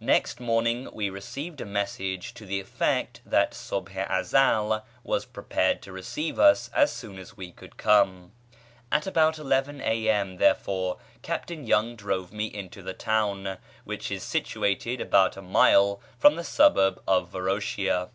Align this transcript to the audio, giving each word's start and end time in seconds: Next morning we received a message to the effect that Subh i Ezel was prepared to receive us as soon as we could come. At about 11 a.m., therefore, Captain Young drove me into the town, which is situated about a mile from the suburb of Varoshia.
Next 0.00 0.40
morning 0.40 0.88
we 0.94 1.10
received 1.10 1.60
a 1.60 1.66
message 1.66 2.32
to 2.32 2.46
the 2.46 2.60
effect 2.60 3.20
that 3.26 3.50
Subh 3.52 3.90
i 3.90 4.04
Ezel 4.20 4.82
was 5.04 5.26
prepared 5.26 5.82
to 5.82 5.92
receive 5.92 6.38
us 6.38 6.70
as 6.72 6.90
soon 6.90 7.18
as 7.18 7.36
we 7.36 7.52
could 7.52 7.76
come. 7.76 8.32
At 8.90 9.06
about 9.06 9.38
11 9.38 9.82
a.m., 9.82 10.38
therefore, 10.38 10.96
Captain 11.20 11.66
Young 11.66 11.94
drove 11.94 12.32
me 12.32 12.46
into 12.46 12.80
the 12.82 12.94
town, 12.94 13.58
which 13.84 14.10
is 14.10 14.22
situated 14.22 15.02
about 15.02 15.36
a 15.36 15.42
mile 15.42 16.00
from 16.18 16.36
the 16.36 16.42
suburb 16.44 17.02
of 17.06 17.30
Varoshia. 17.30 18.08